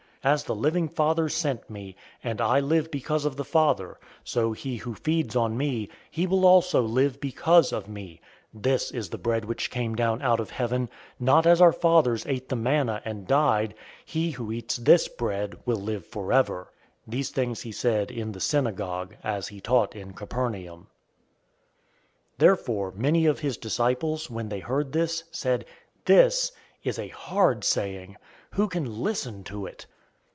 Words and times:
006:057 0.23 0.29
As 0.33 0.43
the 0.43 0.55
living 0.55 0.87
Father 0.87 1.29
sent 1.29 1.67
me, 1.67 1.95
and 2.23 2.39
I 2.39 2.59
live 2.59 2.91
because 2.91 3.25
of 3.25 3.37
the 3.37 3.43
Father; 3.43 3.97
so 4.23 4.51
he 4.51 4.77
who 4.77 4.93
feeds 4.93 5.35
on 5.35 5.57
me, 5.57 5.89
he 6.11 6.27
will 6.27 6.45
also 6.45 6.83
live 6.83 7.19
because 7.19 7.73
of 7.73 7.87
me. 7.89 8.21
006:058 8.55 8.61
This 8.63 8.91
is 8.91 9.09
the 9.09 9.17
bread 9.17 9.45
which 9.45 9.71
came 9.71 9.95
down 9.95 10.21
out 10.21 10.39
of 10.39 10.51
heaven 10.51 10.91
not 11.19 11.47
as 11.47 11.59
our 11.59 11.73
fathers 11.73 12.23
ate 12.27 12.49
the 12.49 12.55
manna, 12.55 13.01
and 13.03 13.25
died. 13.25 13.73
He 14.05 14.29
who 14.29 14.51
eats 14.51 14.75
this 14.77 15.07
bread 15.07 15.55
will 15.65 15.81
live 15.81 16.05
forever." 16.05 16.71
006:059 17.09 17.11
These 17.13 17.29
things 17.31 17.61
he 17.61 17.71
said 17.71 18.11
in 18.11 18.33
the 18.33 18.39
synagogue, 18.39 19.15
as 19.23 19.47
he 19.47 19.59
taught 19.59 19.95
in 19.95 20.13
Capernaum. 20.13 20.81
006:060 20.83 20.87
Therefore 22.37 22.93
many 22.95 23.25
of 23.25 23.39
his 23.39 23.57
disciples, 23.57 24.29
when 24.29 24.49
they 24.49 24.59
heard 24.59 24.91
this, 24.91 25.23
said, 25.31 25.65
"This 26.05 26.51
is 26.83 26.99
a 26.99 27.07
hard 27.07 27.63
saying! 27.63 28.17
Who 28.51 28.67
can 28.67 29.01
listen 29.01 29.43
to 29.45 29.65
it?" 29.65 29.87